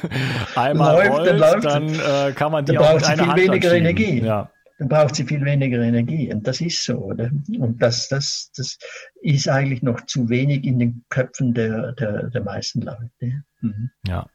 [0.56, 3.42] einmal läuft, rollt, dann, dann äh, kann man die dann auch mit einer viel Hand
[3.42, 4.22] weniger Energie.
[4.22, 6.34] Ja dann braucht sie viel weniger Energie.
[6.34, 7.30] Und das ist so, oder?
[7.60, 8.78] Und das, das, das
[9.22, 13.44] ist eigentlich noch zu wenig in den Köpfen der, der, der meisten Leute.
[13.60, 13.92] Mhm.
[14.08, 14.26] Ja.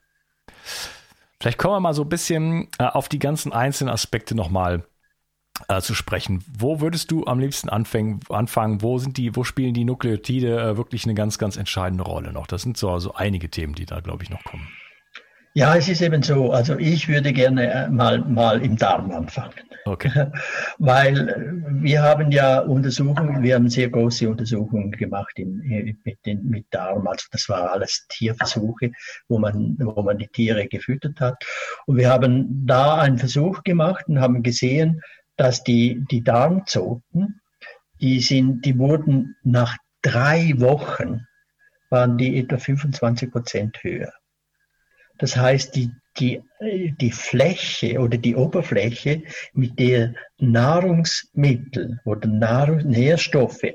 [1.40, 4.84] Vielleicht kommen wir mal so ein bisschen äh, auf die ganzen einzelnen Aspekte nochmal
[5.68, 6.44] äh, zu sprechen.
[6.58, 8.82] Wo würdest du am liebsten anfangen, anfangen?
[8.82, 12.46] Wo sind die, wo spielen die Nukleotide äh, wirklich eine ganz, ganz entscheidende Rolle noch?
[12.46, 14.68] Das sind so also einige Themen, die da, glaube ich, noch kommen.
[15.56, 16.50] Ja, es ist eben so.
[16.50, 19.54] Also ich würde gerne äh, mal, mal im Darm anfangen.
[19.84, 20.32] Okay.
[20.78, 21.34] Weil äh,
[21.80, 27.06] wir haben ja Untersuchungen, wir haben sehr große Untersuchungen gemacht in, mit, den, mit Darm.
[27.06, 28.90] Also das war alles Tierversuche,
[29.28, 31.44] wo man, wo man die Tiere gefüttert hat.
[31.86, 35.02] Und wir haben da einen Versuch gemacht und haben gesehen,
[35.36, 37.40] dass die, die Darmzoten,
[38.00, 41.28] die sind, die wurden nach drei Wochen,
[41.90, 44.12] waren die etwa 25 Prozent höher.
[45.18, 46.42] Das heißt, die, die,
[47.00, 49.22] die Fläche oder die Oberfläche,
[49.52, 53.74] mit der Nahrungsmittel oder Nahrung, Nährstoffe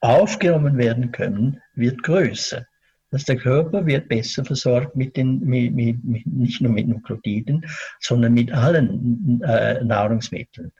[0.00, 2.66] aufgenommen werden können, wird größer.
[3.10, 7.66] Dass der Körper wird besser versorgt mit den, mit, mit, mit, nicht nur mit Nukleotiden,
[7.98, 10.70] sondern mit allen äh, Nahrungsmitteln.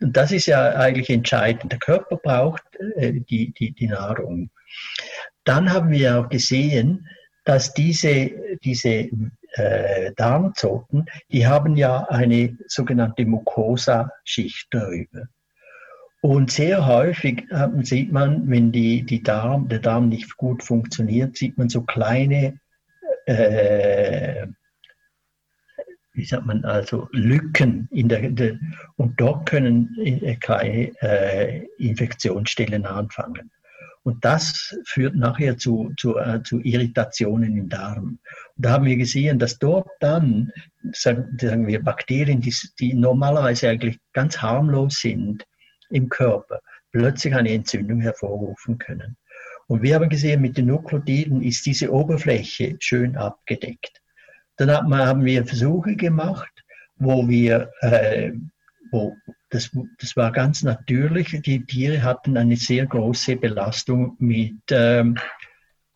[0.00, 1.72] Und das ist ja eigentlich entscheidend.
[1.72, 2.62] Der Körper braucht
[2.96, 4.50] äh, die, die, die Nahrung.
[5.44, 7.08] Dann haben wir auch gesehen,
[7.44, 8.30] dass diese,
[8.62, 9.08] diese
[9.52, 15.28] äh, Darmzoten, die haben ja eine sogenannte Mucosa-Schicht darüber.
[16.22, 21.36] Und sehr häufig äh, sieht man, wenn die, die Darm, der Darm nicht gut funktioniert,
[21.36, 22.60] sieht man so kleine,
[23.24, 24.46] äh,
[26.12, 28.58] wie sagt man, also Lücken in der, der
[28.96, 33.50] und dort können äh, kleine äh, Infektionsstellen anfangen.
[34.02, 38.18] Und das führt nachher zu, zu, äh, zu Irritationen im Darm.
[38.56, 40.52] Und da haben wir gesehen, dass dort dann,
[40.92, 45.44] sagen, wir, Bakterien, die, die normalerweise eigentlich ganz harmlos sind
[45.90, 46.60] im Körper,
[46.92, 49.16] plötzlich eine Entzündung hervorrufen können.
[49.66, 54.00] Und wir haben gesehen, mit den Nukleotiden ist diese Oberfläche schön abgedeckt.
[54.56, 56.50] Dann haben wir Versuche gemacht,
[56.96, 58.32] wo wir äh,
[58.90, 59.16] wo
[59.50, 61.42] das, das war ganz natürlich.
[61.42, 65.16] Die Tiere hatten eine sehr große Belastung mit ähm,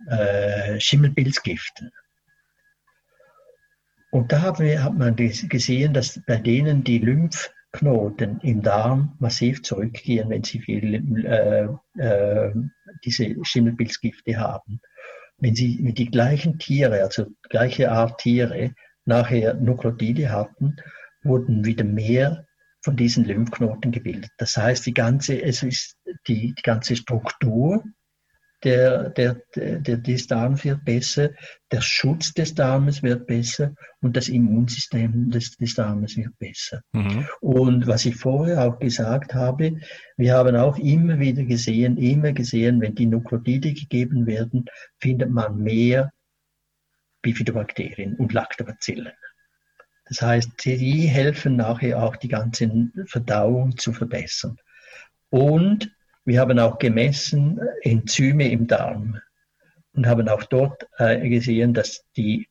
[0.09, 1.91] äh, Schimmelpilzgiften.
[4.11, 4.61] Und da hat
[4.95, 11.69] man gesehen, dass bei denen die Lymphknoten im Darm massiv zurückgehen, wenn sie viel äh,
[12.01, 12.53] äh,
[13.05, 14.81] diese Schimmelpilzgifte haben.
[15.39, 20.77] Wenn sie mit die gleichen Tiere, also gleiche Art Tiere, nachher Nukleotide hatten,
[21.23, 22.47] wurden wieder mehr
[22.85, 24.31] von diesen Lymphknoten gebildet.
[24.37, 25.97] Das heißt, die ganze, es ist
[26.29, 27.83] die, die ganze Struktur
[28.63, 31.31] der, der, der, des Darms wird besser,
[31.71, 36.81] der Schutz des Darmes wird besser und das Immunsystem des, des Darmes wird besser.
[36.93, 37.27] Mhm.
[37.41, 39.79] Und was ich vorher auch gesagt habe,
[40.17, 44.67] wir haben auch immer wieder gesehen, immer gesehen, wenn die Nukleotide gegeben werden,
[44.99, 46.11] findet man mehr
[47.23, 49.13] Bifidobakterien und Lactobacillen.
[50.07, 54.59] Das heißt, die helfen nachher auch die ganze Verdauung zu verbessern.
[55.31, 55.91] Und
[56.25, 59.21] wir haben auch gemessen Enzyme im Darm
[59.95, 62.49] und haben auch dort äh, gesehen, dass die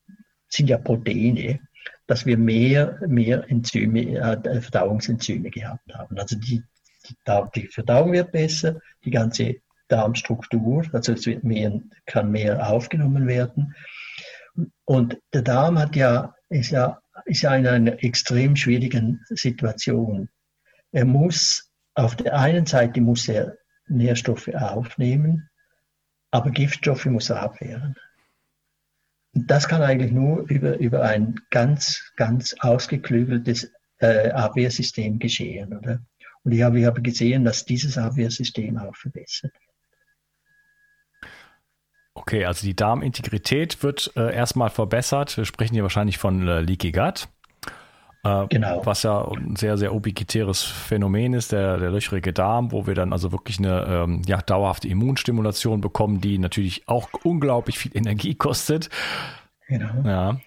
[0.48, 1.60] sind ja Proteine,
[2.06, 6.18] dass wir mehr, mehr Enzyme, äh, Verdauungsenzyme gehabt haben.
[6.18, 6.62] Also die,
[7.08, 7.14] die,
[7.54, 9.56] die Verdauung wird besser, die ganze
[9.88, 13.74] Darmstruktur, also es wird mehr, kann mehr aufgenommen werden.
[14.84, 20.28] Und der Darm hat ja, ist ja, ist ja in einer extrem schwierigen Situation.
[20.92, 23.56] Er muss, auf der einen Seite muss er
[23.86, 25.48] Nährstoffe aufnehmen,
[26.30, 27.96] aber Giftstoffe muss er abwehren.
[29.34, 35.76] Und das kann eigentlich nur über, über ein ganz, ganz ausgeklügeltes äh, Abwehrsystem geschehen.
[35.76, 36.00] Oder?
[36.44, 39.52] Und ich habe, ich habe gesehen, dass dieses Abwehrsystem auch verbessert.
[42.14, 45.36] Okay, also die Darmintegrität wird äh, erstmal verbessert.
[45.36, 47.28] Wir sprechen hier wahrscheinlich von äh, Leaky Gut.
[48.22, 48.86] Äh, genau.
[48.86, 53.12] Was ja ein sehr, sehr ubiquitäres Phänomen ist, der, der löchrige Darm, wo wir dann
[53.12, 58.88] also wirklich eine ähm, ja, dauerhafte Immunstimulation bekommen, die natürlich auch unglaublich viel Energie kostet.
[59.66, 60.06] Genau.
[60.06, 60.40] Ja.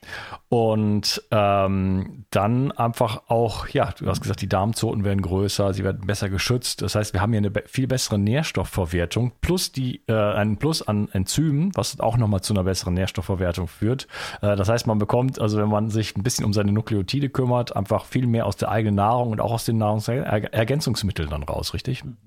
[0.49, 6.05] Und ähm, dann einfach auch, ja, du hast gesagt, die Darmzoten werden größer, sie werden
[6.05, 6.83] besser geschützt.
[6.83, 11.09] Das heißt, wir haben hier eine viel bessere Nährstoffverwertung plus die, äh, ein Plus an
[11.11, 14.07] Enzymen, was auch nochmal zu einer besseren Nährstoffverwertung führt.
[14.41, 17.75] Äh, das heißt, man bekommt, also wenn man sich ein bisschen um seine Nukleotide kümmert,
[17.75, 22.03] einfach viel mehr aus der eigenen Nahrung und auch aus den Nahrungsergänzungsmitteln dann raus, richtig?
[22.03, 22.17] Mhm.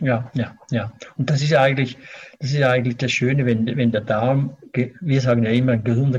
[0.00, 0.92] Ja, ja, ja.
[1.16, 1.98] Und das ist eigentlich,
[2.38, 6.18] das ist eigentlich das Schöne, wenn, wenn der Darm, wir sagen ja immer, ein gesunder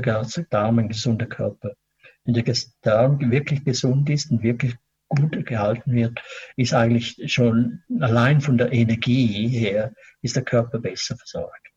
[0.50, 1.72] Darm, ein gesunder Körper.
[2.24, 4.76] Wenn der Darm wirklich gesund ist und wirklich
[5.08, 6.20] gut gehalten wird,
[6.56, 11.68] ist eigentlich schon allein von der Energie her, ist der Körper besser versorgt.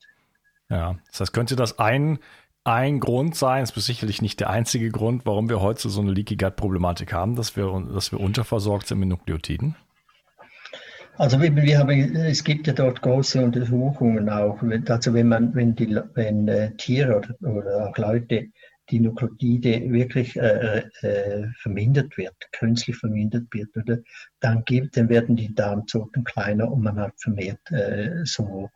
[0.70, 2.20] Ja, das heißt, könnte das ein,
[2.64, 6.12] ein Grund sein, es ist sicherlich nicht der einzige Grund, warum wir heute so eine
[6.12, 9.76] Leaky Gut Problematik haben, dass wir, dass wir unterversorgt sind mit Nukleotiden?
[11.18, 14.62] Also wir haben, es gibt ja dort große Untersuchungen auch.
[14.90, 18.48] Also wenn man, wenn die, wenn äh, Tiere oder, oder, auch Leute
[18.90, 24.00] die Nukleotide wirklich äh, äh, vermindert wird, künstlich vermindert wird, oder
[24.42, 28.70] dann gibt, dann werden die Darmzoten kleiner und man hat vermehrt äh, so,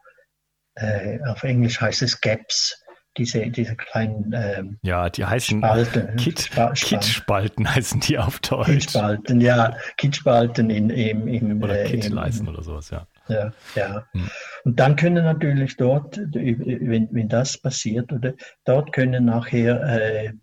[0.75, 2.81] äh, auf Englisch heißt es Gaps,
[3.17, 6.15] diese, diese kleinen ähm, Ja, die heißen Spalten.
[6.17, 8.67] Kit, Sp Kit-Spalten heißen die auf Deutsch.
[8.67, 9.75] Kit-Spalten, ja.
[9.97, 13.07] Kit-Spalten in, im, im Oder äh, Kit-Leisten oder sowas, ja.
[13.27, 14.05] Ja, ja.
[14.13, 14.29] Hm.
[14.63, 18.33] Und dann können natürlich dort, wenn, wenn das passiert, oder
[18.65, 20.33] dort können nachher äh,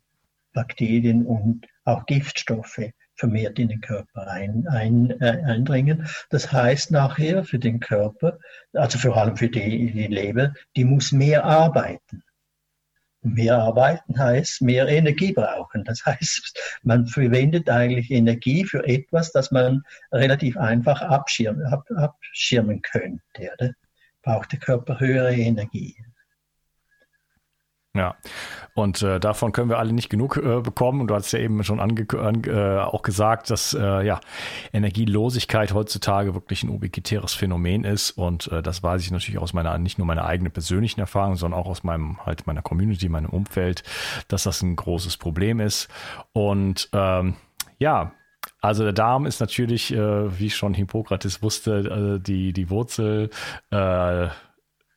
[0.52, 2.81] Bakterien und auch Giftstoffe
[3.16, 6.07] vermehrt in den Körper ein, ein, äh, eindringen.
[6.31, 8.38] Das heißt nachher für den Körper,
[8.72, 12.22] also vor allem für die, die Leber, die muss mehr arbeiten.
[13.34, 15.84] Mehr arbeiten heißt mehr Energie brauchen.
[15.84, 21.64] Das heißt, man verwendet eigentlich Energie für etwas, das man relativ einfach abschirmen,
[21.96, 23.22] abschirmen könnte.
[23.54, 23.72] Oder?
[24.22, 25.96] Braucht der Körper höhere Energie.
[27.96, 28.14] Ja,
[28.74, 31.00] und äh, davon können wir alle nicht genug äh, bekommen.
[31.00, 34.20] Und du hast ja eben schon ange äh, auch gesagt, dass äh, ja,
[34.70, 38.11] Energielosigkeit heutzutage wirklich ein ubiquitäres Phänomen ist.
[38.11, 41.59] Und äh, das weiß ich natürlich aus meiner, nicht nur meiner eigenen persönlichen Erfahrung, sondern
[41.59, 43.82] auch aus meinem, halt meiner Community, meinem Umfeld,
[44.28, 45.88] dass das ein großes Problem ist.
[46.35, 47.37] Und ähm,
[47.78, 48.12] ja,
[48.61, 53.30] also der Darm ist natürlich, äh, wie schon Hippokrates wusste, äh, die, die Wurzel
[53.70, 54.28] äh,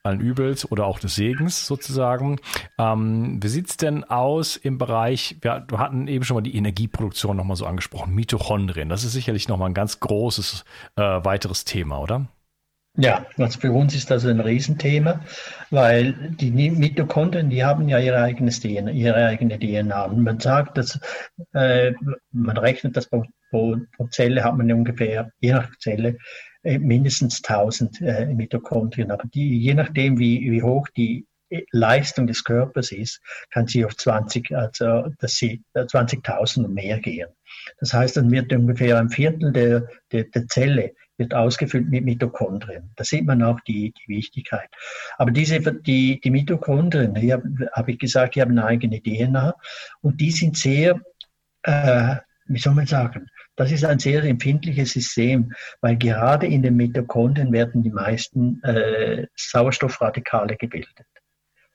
[0.03, 2.39] allen Übels oder auch des Segens sozusagen.
[2.77, 7.35] Ähm, wie sieht es denn aus im Bereich, wir, hatten eben schon mal die Energieproduktion
[7.35, 8.89] nochmal so angesprochen, Mitochondrien.
[8.89, 10.63] Das ist sicherlich nochmal ein ganz großes
[10.95, 12.27] äh, weiteres Thema, oder?
[12.97, 13.25] Ja,
[13.59, 15.21] für uns ist das ein Riesenthema,
[15.69, 20.05] weil die Mitochondrien, die haben ja ihre, eigenes DNA, ihre eigene DNA.
[20.05, 20.99] Und man sagt, dass
[21.53, 21.93] äh,
[22.31, 23.09] man rechnet, dass
[23.49, 26.17] pro, pro, Zelle hat man ungefähr, je nach Zelle,
[26.63, 29.11] äh, mindestens 1000 äh, Mitochondrien.
[29.11, 31.25] Aber die, je nachdem, wie, wie hoch die
[31.71, 37.29] Leistung des Körpers ist, kann sie auf 20, also dass sie 20.000 und mehr gehen.
[37.79, 42.91] Das heißt, dann wird ungefähr ein Viertel der, der, der Zelle wird ausgefüllt mit Mitochondrien.
[42.95, 44.69] Da sieht man auch die, die Wichtigkeit.
[45.17, 49.53] Aber diese, die, die Mitochondrien, hier habe hab ich gesagt, die haben eine eigene DNA
[50.01, 51.01] und die sind sehr,
[51.63, 53.27] äh, wie soll man sagen,
[53.59, 59.27] das ist ein sehr empfindliches System, weil gerade in den Mitochondrien werden die meisten äh,
[59.35, 61.05] Sauerstoffradikale gebildet.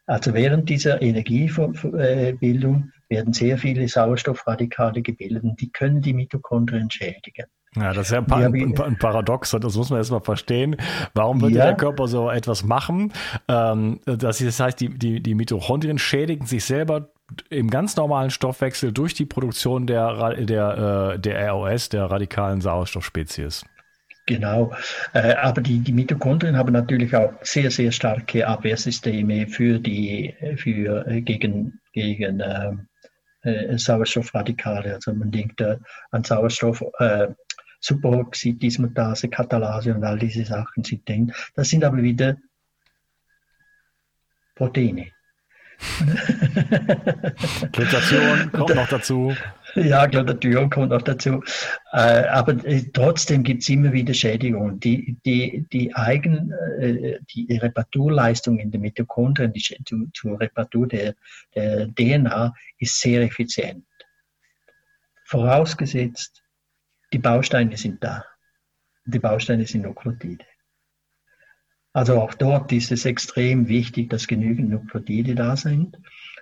[0.06, 7.46] Also während dieser Energiebildung werden sehr viele Sauerstoffradikale gebildet und die können die Mitochondrien schädigen.
[7.76, 10.76] Ja, das ist ja ein, ein, ein Paradox, das muss man erstmal verstehen.
[11.12, 11.66] Warum würde ja.
[11.66, 13.12] der Körper so etwas machen?
[13.48, 17.10] Ähm, das heißt, die, die, die Mitochondrien schädigen sich selber
[17.50, 23.64] im ganz normalen Stoffwechsel durch die Produktion der, der, äh, der ROS, der radikalen Sauerstoffspezies.
[24.26, 24.72] Genau,
[25.12, 31.06] äh, aber die, die Mitochondrien haben natürlich auch sehr, sehr starke Abwehrsysteme für die, für,
[31.06, 34.94] äh, gegen, gegen äh, Sauerstoffradikale.
[34.94, 35.76] Also man denkt äh,
[36.10, 37.28] an Sauerstoff, äh,
[37.80, 40.82] Superoxid-Dismutase, Katalase und all diese Sachen.
[40.84, 42.38] Sie denken, das sind aber wieder
[44.54, 45.13] Proteine.
[47.72, 49.34] Glutation kommt noch dazu.
[49.74, 51.42] Ja, Glutation kommt noch dazu.
[51.92, 54.80] Äh, aber äh, trotzdem gibt es immer wieder Schädigungen.
[54.80, 61.14] Die, die, die, Eigen, äh, die Reparaturleistung in den Mitochondrien, die, zur, zur Reparatur der,
[61.54, 63.84] der DNA, ist sehr effizient.
[65.24, 66.42] Vorausgesetzt,
[67.12, 68.24] die Bausteine sind da.
[69.06, 70.44] Die Bausteine sind Nukleotide.
[71.94, 75.96] Also auch dort ist es extrem wichtig, dass genügend Nukleotide da sind,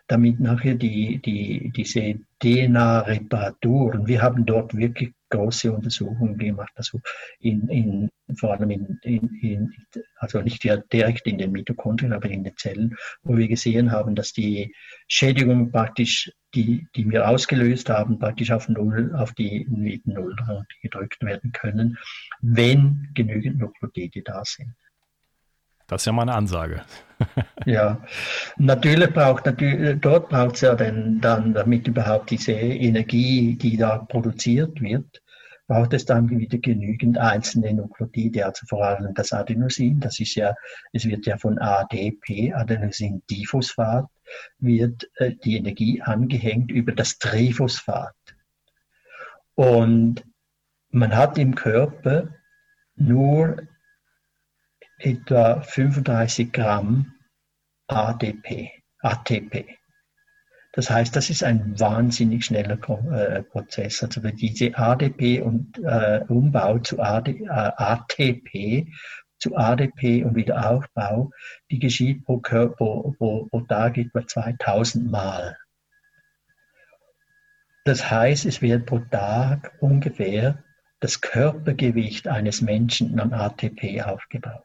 [0.08, 7.00] damit nachher die, die, diese DNA-Reparatur, und wir haben dort wirklich große Untersuchungen gemacht, also
[7.38, 9.74] in, in, vor allem in, in, in,
[10.16, 14.32] also nicht direkt in den Mitochondrien, aber in den Zellen, wo wir gesehen haben, dass
[14.32, 14.74] die
[15.06, 20.34] Schädigung praktisch, die, die wir ausgelöst haben, praktisch auf Null, auf die Null
[20.80, 21.98] gedrückt werden können,
[22.40, 24.74] wenn genügend Nukleotide da sind.
[25.92, 26.82] Das ist ja mal eine Ansage.
[27.66, 28.02] ja,
[28.56, 33.98] natürlich braucht natürlich, dort braucht es ja dann, dann, damit überhaupt diese Energie, die da
[33.98, 35.22] produziert wird,
[35.66, 40.54] braucht es dann wieder genügend einzelne Nukleotide, also vor allem das Adenosin, das ist ja,
[40.92, 44.06] es wird ja von ADP, Adenosin-Diphosphat,
[44.60, 48.14] wird äh, die Energie angehängt über das Triphosphat.
[49.54, 50.24] Und
[50.90, 52.28] man hat im Körper
[52.96, 53.58] nur
[55.04, 57.14] etwa 35 Gramm
[57.88, 59.78] ADP, ATP.
[60.72, 62.78] Das heißt, das ist ein wahnsinnig schneller
[63.12, 64.02] äh, Prozess.
[64.02, 68.88] Also diese ADP und äh, Umbau zu AD, äh, ATP
[69.38, 71.30] zu ADP und Wiederaufbau,
[71.70, 75.58] die geschieht pro, pro, pro, pro Tag etwa 2000 Mal.
[77.84, 80.62] Das heißt, es wird pro Tag ungefähr
[81.00, 84.64] das Körpergewicht eines Menschen an ATP aufgebaut.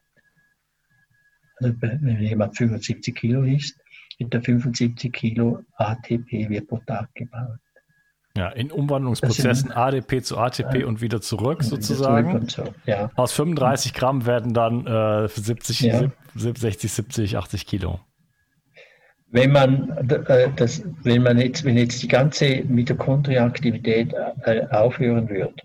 [1.60, 3.78] Also wenn jemand 75 Kilo ist,
[4.18, 7.60] wird der 75 Kilo ATP wird pro Tag gebaut.
[8.38, 12.30] Ja, in Umwandlungsprozessen ADP zu ATP und wieder zurück sozusagen.
[12.30, 13.10] Wieder zurück so, ja.
[13.16, 16.12] Aus 35 Gramm werden dann äh, 70, ja.
[16.36, 18.00] 60, 70, 80 Kilo.
[19.32, 25.56] Wenn man, äh, das, wenn man jetzt, wenn jetzt die ganze Mitochondrienaktivität äh, aufhören würde,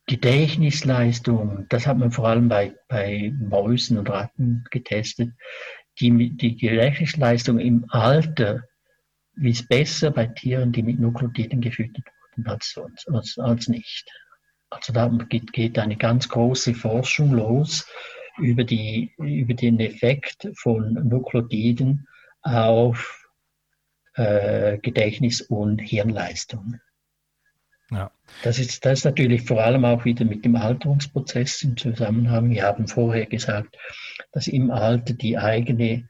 [0.08, 5.30] die Gedächtnisleistung, das hat man vor allem bei, bei Mäusen und Ratten getestet,
[6.00, 8.64] die, die Gedächtnisleistung im Alter
[9.36, 12.04] ist besser bei Tieren, die mit Nukleotiden gefüttert
[12.36, 14.08] wurden, als, als, als nicht.
[14.70, 17.86] Also da geht, geht eine ganz große Forschung los
[18.38, 22.06] über, die, über den Effekt von Nukleotiden
[22.42, 23.28] auf
[24.14, 26.80] äh, Gedächtnis und Hirnleistung.
[27.90, 28.10] Ja.
[28.42, 32.50] Das, ist, das ist natürlich vor allem auch wieder mit dem Alterungsprozess im Zusammenhang.
[32.50, 33.76] Wir haben vorher gesagt,
[34.32, 36.08] dass im Alter die eigene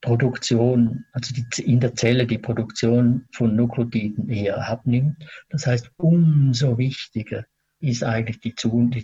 [0.00, 5.16] Produktion, also die, in der Zelle die Produktion von Nukleotiden eher abnimmt.
[5.50, 7.44] Das heißt, umso wichtiger
[7.80, 8.54] ist eigentlich die,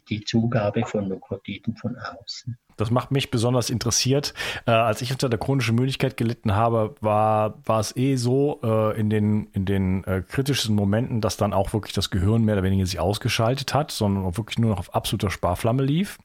[0.09, 2.59] die, Zugabe von Nukleotiden von außen.
[2.77, 4.35] Das macht mich besonders interessiert.
[4.66, 9.01] Äh, als ich unter der chronischen Müdigkeit gelitten habe, war, war es eh so äh,
[9.01, 12.62] in den, in den äh, kritischsten Momenten, dass dann auch wirklich das Gehirn mehr oder
[12.64, 16.18] weniger sich ausgeschaltet hat, sondern auch wirklich nur noch auf absoluter Sparflamme lief,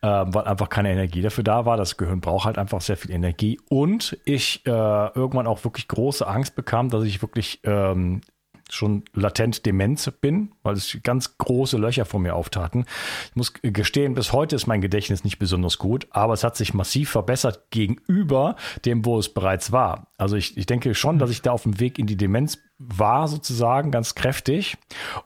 [0.00, 1.76] äh, weil einfach keine Energie dafür da war.
[1.76, 3.60] Das Gehirn braucht halt einfach sehr viel Energie.
[3.68, 8.22] Und ich äh, irgendwann auch wirklich große Angst bekam, dass ich wirklich ähm,
[8.74, 12.84] schon latent Demenz bin, weil es ganz große Löcher vor mir auftaten.
[13.30, 16.74] Ich muss gestehen, bis heute ist mein Gedächtnis nicht besonders gut, aber es hat sich
[16.74, 20.08] massiv verbessert gegenüber dem, wo es bereits war.
[20.18, 23.28] Also ich, ich denke schon, dass ich da auf dem Weg in die Demenz war
[23.28, 24.76] sozusagen ganz kräftig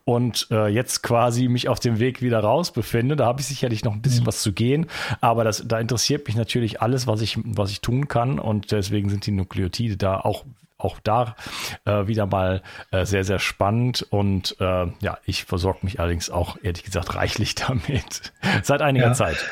[0.05, 3.17] und äh, jetzt quasi mich auf dem Weg wieder raus befinde.
[3.17, 4.27] Da habe ich sicherlich noch ein bisschen mhm.
[4.27, 4.87] was zu gehen,
[5.21, 9.09] aber das, da interessiert mich natürlich alles, was ich, was ich tun kann und deswegen
[9.09, 10.45] sind die Nukleotide da auch
[10.79, 11.37] auch da
[11.85, 14.07] äh, wieder mal äh, sehr, sehr spannend.
[14.11, 18.33] Und äh, ja, ich versorge mich allerdings auch, ehrlich gesagt, reichlich damit.
[18.63, 19.13] Seit einiger ja.
[19.13, 19.45] Zeit.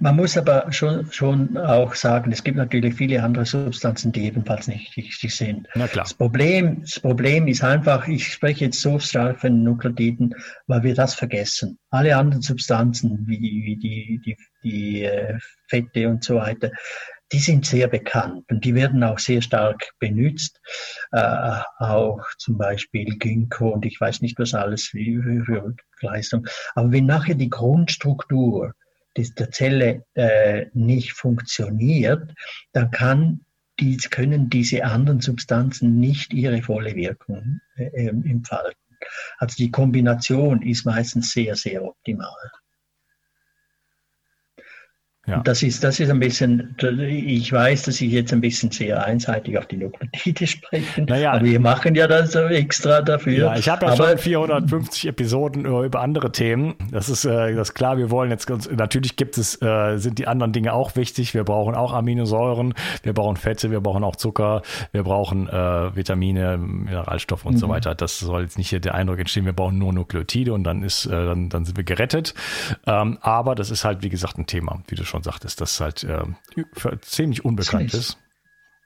[0.00, 4.68] Man muss aber schon, schon auch sagen, es gibt natürlich viele andere Substanzen, die ebenfalls
[4.68, 5.66] nicht wichtig sind.
[5.74, 6.04] Na klar.
[6.04, 10.34] Das Problem, das Problem ist einfach, ich spreche jetzt so stark von Nukleotiden,
[10.66, 11.78] weil wir das vergessen.
[11.90, 15.38] Alle anderen Substanzen, wie, wie die, die, die äh,
[15.68, 16.70] Fette und so weiter,
[17.32, 20.60] die sind sehr bekannt und die werden auch sehr stark benutzt.
[21.12, 26.46] Äh, auch zum Beispiel Ginkgo und ich weiß nicht was alles für, für Leistung.
[26.74, 28.74] Aber wenn nachher die Grundstruktur
[29.16, 32.32] der Zelle äh, nicht funktioniert,
[32.72, 33.40] dann kann
[33.80, 38.78] die, können diese anderen Substanzen nicht ihre volle Wirkung äh, entfalten.
[39.38, 42.50] Also die Kombination ist meistens sehr, sehr optimal.
[45.28, 45.40] Ja.
[45.40, 49.58] Das ist, das ist ein bisschen, ich weiß, dass ich jetzt ein bisschen sehr einseitig
[49.58, 53.32] auf die Nukleotide spreche, naja, aber wir machen ja das so extra dafür.
[53.32, 56.76] Ja, ich habe ja aber, schon 450 Episoden über andere Themen.
[56.90, 60.26] Das ist, äh, das ist klar, wir wollen jetzt, natürlich gibt es, äh, sind die
[60.26, 61.34] anderen Dinge auch wichtig.
[61.34, 62.72] Wir brauchen auch Aminosäuren,
[63.02, 64.62] wir brauchen Fette, wir brauchen auch Zucker,
[64.92, 67.58] wir brauchen äh, Vitamine, Mineralstoffe und mhm.
[67.58, 67.94] so weiter.
[67.94, 71.04] Das soll jetzt nicht hier der Eindruck entstehen, wir brauchen nur Nukleotide und dann ist,
[71.04, 72.32] äh, dann, dann sind wir gerettet.
[72.86, 75.80] Ähm, aber das ist halt, wie gesagt, ein Thema, wie du schon schon sagtest, das
[75.80, 78.18] halt äh, ziemlich unbekannt ist.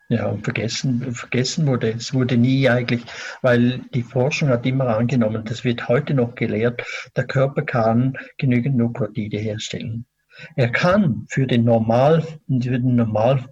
[0.09, 3.03] Ja, und vergessen, vergessen wurde, es wurde nie eigentlich,
[3.41, 6.83] weil die Forschung hat immer angenommen, das wird heute noch gelehrt,
[7.17, 10.05] der Körper kann genügend Nukleotide herstellen.
[10.57, 13.47] Er kann für den Normal, für den Normal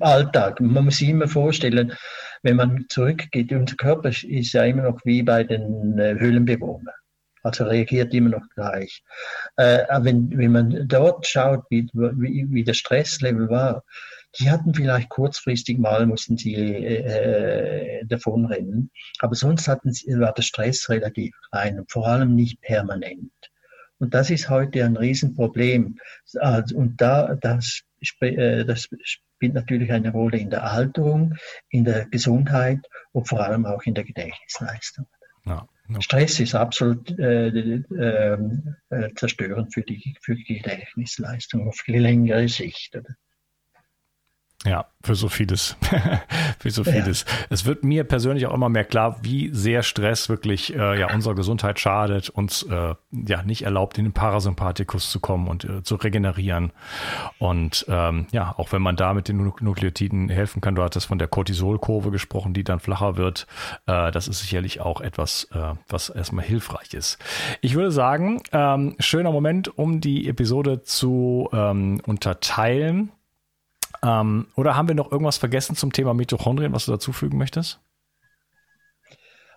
[0.00, 1.92] Alltag, man muss sich immer vorstellen,
[2.42, 6.94] wenn man zurückgeht, unser Körper ist ja immer noch wie bei den äh, Höhlenbewohnern.
[7.42, 9.02] Also reagiert immer noch gleich.
[9.56, 13.84] Äh, wenn, wenn man dort schaut, wie, wie, wie das Stresslevel war,
[14.38, 20.42] die hatten vielleicht kurzfristig mal, mussten sie äh, davonrennen, aber sonst hatten sie, war der
[20.42, 23.32] Stress relativ klein und vor allem nicht permanent.
[23.98, 25.98] Und das ist heute ein Riesenproblem.
[26.40, 27.82] Also, und da, das,
[28.20, 31.36] äh, das spielt natürlich eine Rolle in der Alterung,
[31.68, 32.80] in der Gesundheit
[33.12, 35.06] und vor allem auch in der Gedächtnisleistung.
[35.44, 35.68] Ja.
[36.00, 38.38] Stress ist absolut äh, äh,
[38.90, 42.96] äh, zerstörend für die, für die Gedächtnisleistung auf die längere Sicht.
[42.96, 43.14] Oder?
[44.64, 45.76] Ja, für so vieles.
[46.60, 47.24] für so vieles.
[47.26, 47.46] Ja.
[47.50, 51.34] Es wird mir persönlich auch immer mehr klar, wie sehr Stress wirklich äh, ja unserer
[51.34, 55.96] Gesundheit schadet, uns äh, ja nicht erlaubt, in den Parasympathikus zu kommen und äh, zu
[55.96, 56.72] regenerieren.
[57.38, 61.18] Und ähm, ja, auch wenn man da mit den Nukleotiden helfen kann, du hattest von
[61.18, 63.48] der Cortisolkurve gesprochen, die dann flacher wird.
[63.86, 67.18] Äh, das ist sicherlich auch etwas, äh, was erstmal hilfreich ist.
[67.62, 73.10] Ich würde sagen, ähm, schöner Moment, um die Episode zu ähm, unterteilen.
[74.04, 77.80] Ähm, oder haben wir noch irgendwas vergessen zum Thema Mitochondrien, was du dazufügen möchtest?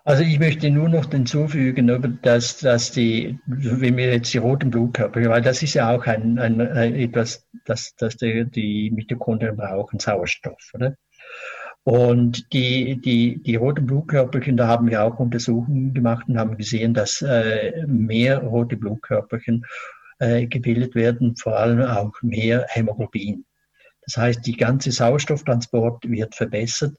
[0.04, 5.28] Also ich möchte nur noch hinzufügen, dass, dass die, wenn wir jetzt die roten Blutkörper,
[5.28, 9.98] weil das ist ja auch ein, ein, ein etwas, dass, dass die, die Mitochondrien brauchen
[9.98, 10.94] Sauerstoff, oder?
[11.82, 16.94] Und die, die, die roten Blutkörperchen, da haben wir auch Untersuchungen gemacht und haben gesehen,
[16.94, 19.64] dass äh, mehr rote Blutkörperchen
[20.18, 23.44] äh, gebildet werden, vor allem auch mehr Hämoglobin.
[24.06, 26.96] Das heißt, die ganze Sauerstofftransport wird verbessert.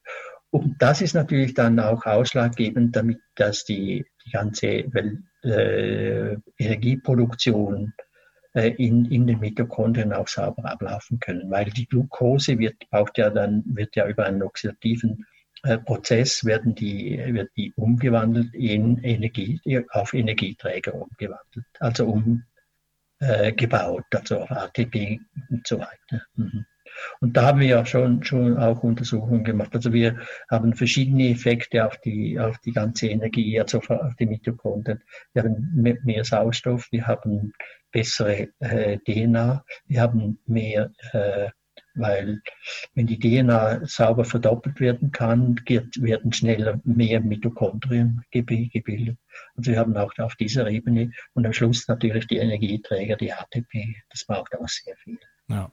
[0.49, 7.93] Und das ist natürlich dann auch ausschlaggebend, damit dass die, die ganze äh, Energieproduktion
[8.53, 11.49] äh, in, in den Mitochondrien auch sauber ablaufen können.
[11.51, 15.25] Weil die Glucose wird, braucht ja dann, wird ja über einen oxidativen
[15.63, 22.21] äh, Prozess werden die, wird die umgewandelt in Energie, auf Energieträger umgewandelt, also
[23.19, 26.23] umgebaut, also auf ATP und so weiter.
[26.35, 26.65] Mhm.
[27.19, 29.73] Und da haben wir ja schon, schon auch Untersuchungen gemacht.
[29.73, 30.19] Also wir
[30.49, 35.01] haben verschiedene Effekte auf die, auf die ganze Energie, also auf die Mitochondrien.
[35.33, 35.71] Wir haben
[36.03, 37.53] mehr Sauerstoff, wir haben
[37.91, 41.49] bessere äh, DNA, wir haben mehr äh,
[41.97, 42.41] weil
[42.93, 49.17] wenn die DNA sauber verdoppelt werden kann, werden schneller mehr Mitochondrien gebildet.
[49.55, 53.95] Also wir haben auch auf dieser Ebene und am Schluss natürlich die Energieträger, die ATP,
[54.09, 55.17] das braucht auch sehr viel.
[55.49, 55.69] Ja.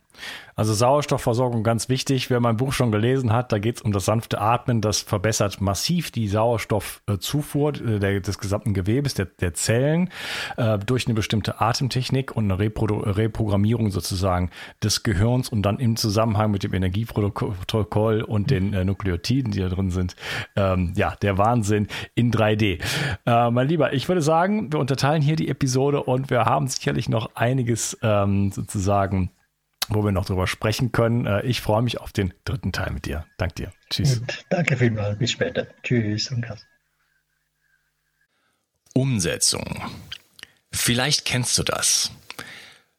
[0.55, 2.31] Also Sauerstoffversorgung ganz wichtig.
[2.31, 4.81] Wer mein Buch schon gelesen hat, da geht es um das sanfte Atmen.
[4.81, 10.11] Das verbessert massiv die Sauerstoffzufuhr äh, der, des gesamten Gewebes, der, der Zellen,
[10.57, 14.51] äh, durch eine bestimmte Atemtechnik und eine Repro Reprogrammierung sozusagen
[14.81, 19.69] des Gehirns und dann im Zusammenhang mit dem Energieprotokoll und den äh, Nukleotiden, die da
[19.69, 20.15] drin sind.
[20.55, 22.81] Ähm, ja, der Wahnsinn in 3D.
[23.27, 27.09] Äh, mein Lieber, ich würde sagen, wir unterteilen hier die Episode und wir haben sicherlich
[27.09, 29.31] noch einiges ähm, sozusagen
[29.89, 31.27] wo wir noch drüber sprechen können.
[31.27, 33.27] Äh, ich freue mich auf den dritten Teil mit dir.
[33.39, 33.73] Dank dir.
[33.91, 34.23] Tschüss.
[34.51, 35.19] Danke vielmals.
[35.19, 35.67] Bis später.
[35.83, 36.47] Tschüss und
[38.95, 39.83] Umsetzung.
[40.71, 42.11] Vielleicht kennst du das.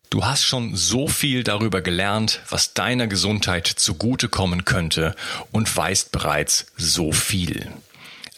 [0.09, 5.15] Du hast schon so viel darüber gelernt, was deiner Gesundheit zugutekommen könnte
[5.51, 7.71] und weißt bereits so viel.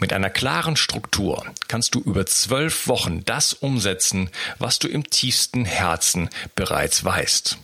[0.00, 5.66] Mit einer klaren Struktur kannst du über zwölf Wochen das umsetzen, was du im tiefsten
[5.66, 7.58] Herzen bereits weißt.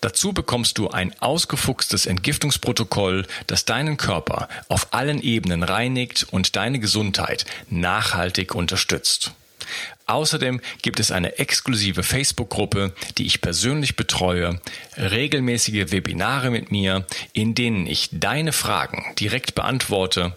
[0.00, 6.80] Dazu bekommst du ein ausgefuchstes Entgiftungsprotokoll, das deinen Körper auf allen Ebenen reinigt und deine
[6.80, 9.32] Gesundheit nachhaltig unterstützt.
[10.06, 14.60] Außerdem gibt es eine exklusive Facebook-Gruppe, die ich persönlich betreue,
[14.96, 20.36] regelmäßige Webinare mit mir, in denen ich deine Fragen direkt beantworte,